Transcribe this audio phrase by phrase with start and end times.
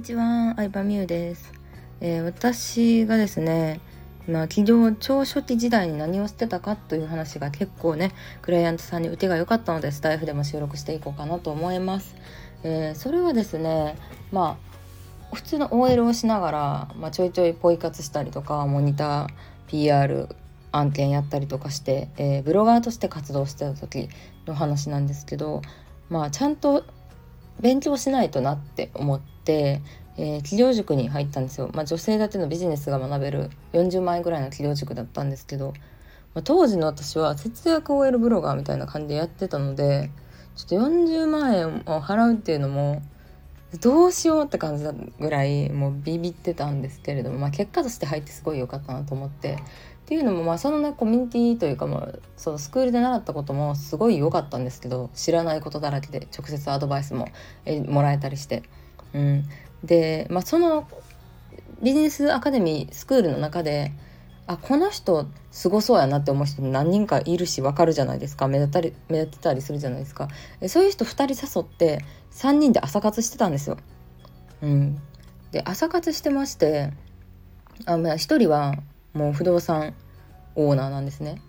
[0.00, 1.52] にちは、相葉美優です、
[2.00, 3.82] えー、私がですね、
[4.26, 12.16] まあ、企業超初期時代に何をしてたかという話が結構ねクライアントさんに受けが良かったのでスタイフでも収録していこうかなと思います、
[12.62, 13.98] えー、それはですね
[14.32, 14.56] ま
[15.32, 19.28] あ普通の OL をしながら、まあ、ちょいちょいポイ活したりとかモニター
[19.66, 20.28] PR
[20.72, 24.08] 案件やったりとかして、えー、ブロガーとして活動してた時
[24.46, 25.60] の話なんですけど
[26.08, 26.86] まあちゃんと
[27.60, 35.72] 勉強しないとなって思って、えー、企業塾に入ったんですよ、まあ、女性だけのビジネスが学べる40万円ぐらいの企業塾だったんですけど、
[36.34, 40.10] まあ、当時の私は節約 OL ブロガーみたいな感じでやってたので
[40.56, 43.02] ちょっと40万円を払うっていうのも
[43.80, 49.56] どうしようって感じだぐらいもうビビってたんですけれども、まあ、結果として入ってすごい良かったなと思ってっ
[50.06, 57.28] ていうのもまあそのねコミュニティというかまあそのスクールで習ったこともすごい良かったんですけど知らないことだらけで直接アドバイスも
[57.64, 58.64] えもらえたりして、
[59.14, 59.44] うん、
[59.84, 60.88] で、まあ、その
[61.82, 63.92] ビジネスアカデミースクールの中で
[64.46, 68.48] あこの人すごそうやなって思う人何人かいるし分かるじゃないですか。
[68.48, 70.28] 目立ったり目立ってたりするじゃないですか。
[70.66, 73.78] そういう人2人誘って3人で朝活してたんですよ。
[74.60, 74.98] うん、
[75.52, 76.92] で朝活してまして
[77.86, 78.74] あ、まあ、1人は
[79.14, 79.94] もう不動産
[80.56, 81.40] オーナーなんですね。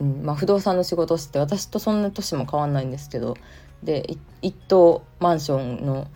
[0.00, 0.22] うん。
[0.24, 3.36] まあ、不動産の仕事して私とそんな年も変わんないんですけど
[3.82, 6.06] で一棟マンションの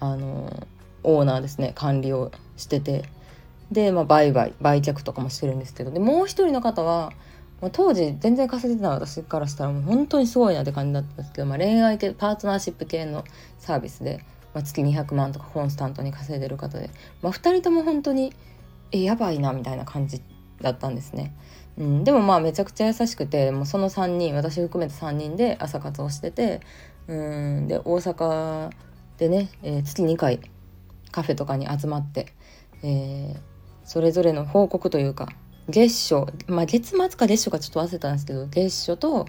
[0.00, 0.66] あの
[1.02, 3.04] オーナーですね管理をしてて。
[3.70, 5.90] で、まあ、売買売却とかもしてるんですけど。
[5.90, 7.12] でもう一人の方は、
[7.60, 13.24] まあ、当時全然稼いでた私からしたらもう本当にすごいなって感じだったんですけど、まあ、恋愛系パートナーシップ系の
[13.58, 18.32] サービスで、まあ、月200万とかコンスタントに稼いでる方で、まあ、2人とも本当に
[18.92, 20.22] えやばいなみたいな感じ
[20.60, 21.34] だったんですね。
[21.76, 23.50] うん、でもまあめちゃくちゃ優しくて。
[23.52, 26.60] もうその3人私含めて3人で朝活をしてて。
[27.06, 27.68] うん。
[27.68, 28.70] で大阪
[29.18, 30.40] でね、えー、月2回
[31.10, 32.32] カフェとかに集まって、
[32.82, 33.40] えー、
[33.84, 35.28] それぞれの報告というか
[35.68, 39.26] 月初まあ月末か月初かちょっと忘れたんですけど月初と、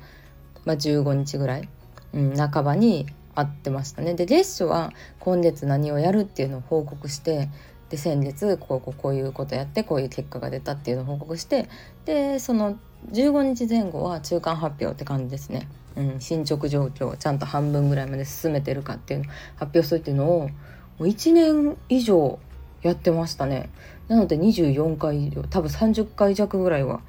[0.64, 1.70] まあ、15日ぐらい、
[2.14, 4.14] うん、半ばに会ってましたね。
[4.14, 7.50] で月初は今月何をやるっていうのを報告して
[7.90, 11.70] で先月こうこうこういうことやってこういう結果が出たっていうのを報告して
[12.06, 12.78] でその
[13.12, 20.52] 15日前後は中間発表って感じですね、うん、進捗状況をちゃんと半分ぐらいまで進めてるかっていうの発表するっていうのをも
[21.00, 22.40] う1年以上
[22.82, 23.70] やってましたね。
[24.08, 27.02] なので24回以上多分30回弱ぐらいは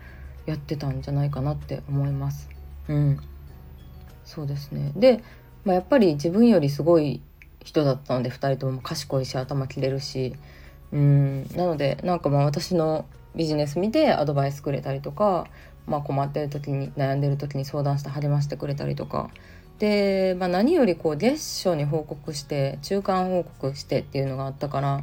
[0.47, 2.49] やってたんじゃないかなって思います。
[2.89, 3.19] うん。
[4.25, 4.93] そうですね。
[4.97, 5.23] で、
[5.65, 7.23] まあ、やっぱり自分よりすごい
[7.65, 10.35] 人だったので2人とも賢いし頭切れるし
[10.93, 11.49] うん。
[11.55, 15.47] なのでなんかまあ私のビジネス見てアドバイスくれたりとか、
[15.91, 19.29] まあ、困ってる時に悩んでる時に相談して励ましてくれたりとか。
[19.81, 25.03] で、まあ、何よりこう月初に報告して中間報告してっていうのがあったから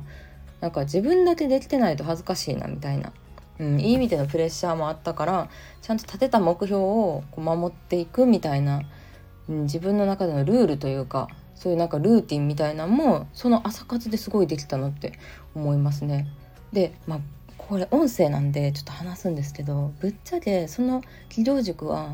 [0.61, 3.11] なんか自分だけできてないと恥ずかしいなみたいな、
[3.59, 5.49] うん、いい意味でのプレッシャーもあったから
[5.81, 8.83] ちゃんと立てた目標をこう守っていくみたいな、
[9.49, 15.13] うん、自分の中でのルールというかそういうなんかルーティンみたいなのもその朝活ですごいできたなって
[15.55, 16.27] 思いますね。
[16.71, 17.19] でまあ
[17.67, 22.13] これ音声なんでちょっと話すんですけどぶっちゃけその企業塾は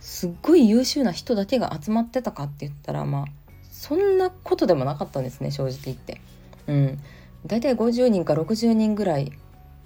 [0.00, 3.24] すっごい優秀な人だけが集まってたかって言ったらまあ
[3.70, 6.20] そんなことでもなかったんですね正直言って。
[6.66, 6.98] うん、
[7.44, 9.32] 大体50人か60人ぐらい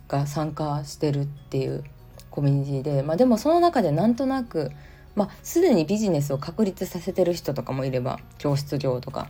[0.07, 1.83] が参加してるっていう
[2.31, 4.71] コミュニティでまあでもその中でなんとなく
[5.19, 9.29] まあ、すでにビジネスを確立させてる人とかもいれば教室業とか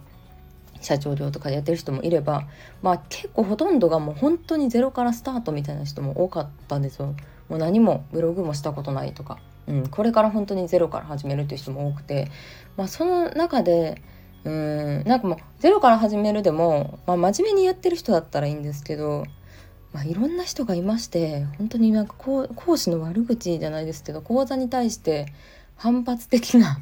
[0.80, 2.46] 社長業とかでやってる人もいれば、
[2.82, 7.14] まあ、結構ほとんどがもう本当にゼロからスタートみたいな人も多かったんですよ。
[7.48, 12.30] もう何もブログもしたことないとか、うん、これから本当にゼロから始めるっていう人も多くて、
[12.76, 14.02] まあ、その中で
[14.44, 19.24] うんなんかもうゼロから始めるでも、まあ、真面目にやってる人だったらいいんですけど、
[19.92, 25.26] まあ、いろんな人がいまして本当になんか講師の悪口じゃないですけど講座に対して
[25.76, 26.78] 反発的な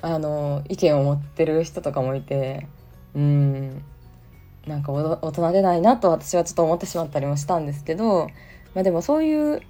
[0.00, 2.68] あの意見を持ってる人とかもいて
[3.18, 3.82] うん
[4.66, 8.28] なんか大人でないなと私はちょっと思ってしまったりもしたんですけど、
[8.74, 9.62] まあ、でもそういう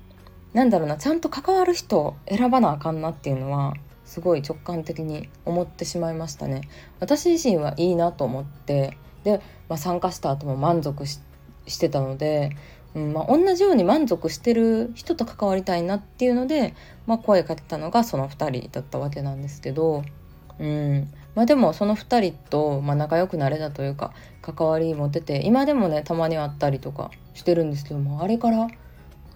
[0.52, 3.74] なんだろうなちゃんと関わる人を選ばなあかんなっていうのは
[4.04, 6.62] すごい直感的に思ってしまいましたね。
[7.00, 11.20] 私自身はいいなと思ってで、まあ、参加した後も満足し
[11.78, 12.56] てたので
[12.94, 16.74] うんまあ、同じように満足してる人と関わりたいなっていうので、
[17.06, 20.04] まあ、声かけたのがその2人だったわけなんですけど、
[20.58, 24.12] うんまあ、でもその2人と、まあ、仲良くなれたというか
[24.42, 28.66] 関わり持ってて今でもねたまに会ったりとかしてるんですけどもあれから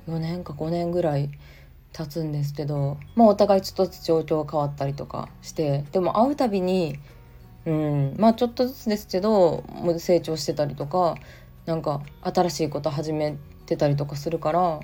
[0.09, 1.31] 4年か5年ぐらい
[1.93, 6.99] 経つんですけど、まあ、お互いちょっとずつ状況が変わったりとかしてでも会うたびに
[7.67, 11.15] うんまあちょっとずつですけどもう成長してたりとか
[11.67, 14.81] なんか新しいこと始めてたりとかするから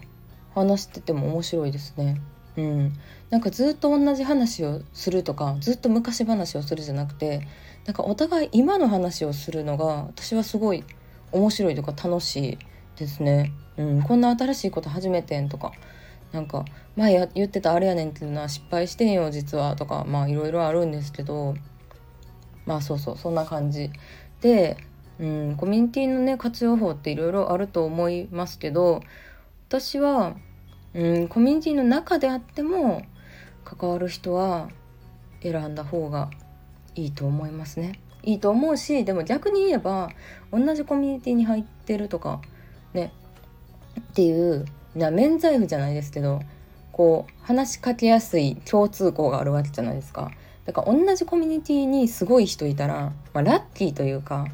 [0.54, 2.20] 話してても面白いですね。
[2.58, 2.92] うん、
[3.30, 7.46] なんかずっと同じ話をするとかずっと昔話をするじゃなくて
[7.86, 10.82] なんかお互い今の話をするのが私はすごい
[11.30, 12.58] 面白いとか楽しい
[12.96, 13.52] ですね。
[13.76, 15.70] うん、こんな新しいこと始めてんとか
[16.32, 16.64] なんか
[16.96, 21.54] 前言ってたあれやねんっていうのは失敗してんよ実はとかまあいろいろあるんですけど
[22.66, 23.90] まあそうそうそんな感じ。
[24.40, 24.78] で、
[25.20, 29.00] うん、コミュニティのね活用法っていろいろあると思いますけど
[29.68, 30.34] 私は、
[30.94, 33.02] うん、コミュニティの中であっても
[33.64, 34.68] 関わる人は
[35.42, 36.30] 選んだ方が
[36.94, 38.00] いいと思いますね。
[38.22, 40.10] いいと思うしでも逆に言えば
[40.52, 42.40] 同じコミュニティに入ってるとか
[42.92, 43.12] ね
[44.00, 44.64] っていう
[44.94, 46.40] な免罪符じゃないですけど
[46.92, 50.32] こう話しかけやすい共通項があるわけじゃないですか。
[50.64, 54.48] だから同じコミュニティにすごい人いたら、まあ、ラッキーというか、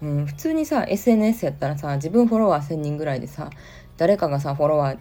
[0.00, 3.50] うん、普通にさ SNS やったらさ自分フォロワー1,000人ぐらいでさ
[3.98, 4.98] 誰かがさフォロワー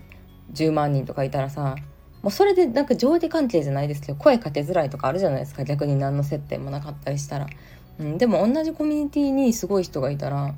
[0.53, 1.75] 10万人とかいたらさ
[2.21, 5.63] もうそれでなんか上下関係じゃないですけど声かけづらいとかあるじゃないですか。
[5.63, 7.47] 逆に何の接点もなかったりしたら、
[7.99, 10.53] うん、でも同じコミュニティにすごい人がいたら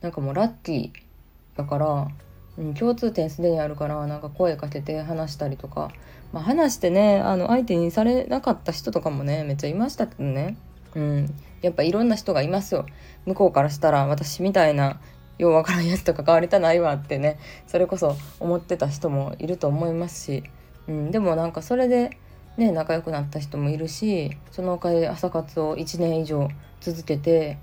[0.00, 2.08] なんかもうラッキーだから、
[2.56, 5.90] うん、共通点すでにあるからなんか声かけて話したりとか。
[6.32, 10.56] まあ、話してねあの相手にされなかった人とかもねめっちゃいましたけどね。
[10.96, 12.86] うんやっぱいろんな人がいますよ。
[13.24, 15.00] 向こうからしたら私みたいな
[15.38, 20.44] ようわからんやつと関わりたないわってねそれこそ思ってた人もいると思いますし、
[20.88, 22.16] うん、でもなんかそれで
[22.56, 26.48] ね仲良くなった人もいるしそのおかげで朝活を1年以上
[26.80, 27.58] 続けて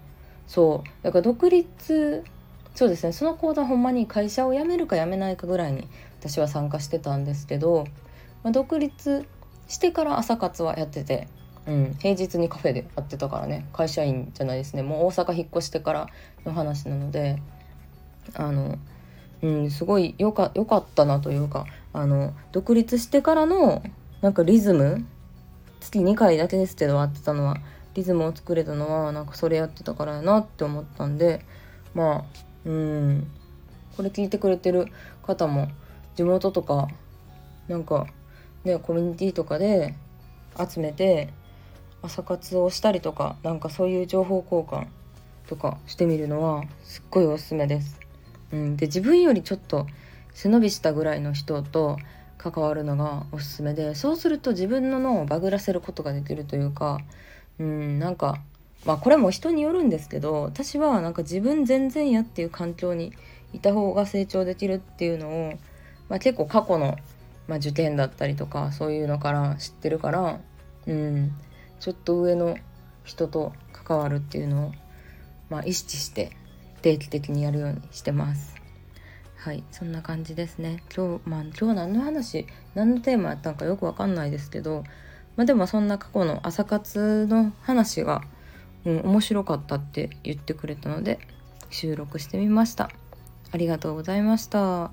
[0.48, 2.24] そうだから独立
[2.76, 5.88] そうですねその講座ほんまに会社を辞めるか辞めないかぐらいに
[6.20, 7.86] 私は参加してたんですけど
[8.44, 9.28] まあ、独立
[9.68, 11.28] してから朝活はやってて、
[11.68, 16.08] うん、平日にカフェでやってたからね会社員じゃないですねもう大阪引っ越してから
[16.46, 17.42] の話なので
[18.36, 18.78] あの、
[19.42, 23.84] うん、すごいよかよかったなというかあの独立してからの
[24.22, 25.06] なんかリズム
[25.80, 27.58] 月2回だけですけど会ってたのは
[27.96, 31.46] リズムを作れたのはなんかそれやってたからやなって思ったんで
[31.94, 32.24] まあ
[32.66, 33.28] うん
[33.98, 34.88] これ聞いてくれてる
[35.24, 35.70] 方も
[36.16, 36.88] 地元とか
[37.68, 38.08] なんか
[38.64, 39.96] ね、コミュニティとかで
[40.58, 41.30] 集めて
[42.02, 44.88] 朝活をしたりとかなんかそういう情報交換
[45.48, 48.01] とかしてみるのはすっごいおすすめです。
[48.54, 49.88] うん、で自分よりちょっと
[50.34, 51.98] 背伸びしたぐらいの人と
[52.38, 57.00] 関わるのがおすすめでそうすると自分の脳をバグらせることができるというか、
[57.60, 58.40] うん、なんか
[58.86, 63.14] まあこれも人によるんですけど私はなんか自分全然やっていう環境に
[63.54, 65.54] いた方が成長できるっていうのを、
[66.10, 66.98] まあ、結構過去の
[67.52, 70.40] まあ、受験だったりとかそういうのから知ってるから、
[70.88, 71.34] うん、
[71.82, 72.58] ちょっと上の
[73.04, 74.72] 人と関わるっていうのを、
[75.50, 76.32] まあ、意識して
[76.82, 78.56] 定期的にやるようにしてます。
[79.36, 80.84] はいそんな感じですね。
[80.96, 82.46] 今日まあ今日何の話？
[82.76, 84.84] 何のテーマやったんかよくわかんないですけど
[85.36, 88.22] まあでもそんな過去の朝活の話が、
[88.86, 91.20] うん、面白かったって言ってくれたので
[91.70, 92.92] 収録してみました。
[93.52, 94.92] ありがとうございました。